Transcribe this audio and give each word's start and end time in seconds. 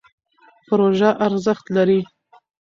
پروژه 0.67 1.09
ارزښت 1.25 1.65
لري. 1.75 1.99